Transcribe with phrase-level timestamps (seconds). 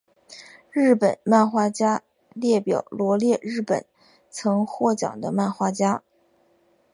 [0.71, 2.01] 日本漫画家
[2.33, 3.85] 列表罗列日本
[4.31, 6.01] 曾获奖的漫画家。